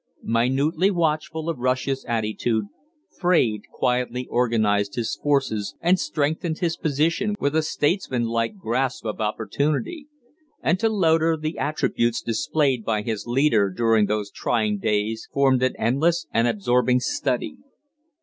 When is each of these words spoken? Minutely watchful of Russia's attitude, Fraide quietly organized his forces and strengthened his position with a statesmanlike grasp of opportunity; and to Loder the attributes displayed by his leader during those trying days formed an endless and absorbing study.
Minutely 0.23 0.89
watchful 0.89 1.47
of 1.47 1.59
Russia's 1.59 2.03
attitude, 2.05 2.65
Fraide 3.19 3.65
quietly 3.71 4.25
organized 4.31 4.95
his 4.95 5.15
forces 5.15 5.75
and 5.79 5.99
strengthened 5.99 6.57
his 6.57 6.75
position 6.75 7.35
with 7.39 7.55
a 7.55 7.61
statesmanlike 7.61 8.57
grasp 8.57 9.05
of 9.05 9.21
opportunity; 9.21 10.07
and 10.59 10.79
to 10.79 10.89
Loder 10.89 11.37
the 11.37 11.59
attributes 11.59 12.19
displayed 12.23 12.83
by 12.83 13.03
his 13.03 13.27
leader 13.27 13.69
during 13.69 14.07
those 14.07 14.31
trying 14.31 14.79
days 14.79 15.29
formed 15.31 15.61
an 15.61 15.75
endless 15.77 16.25
and 16.33 16.47
absorbing 16.47 16.99
study. 16.99 17.57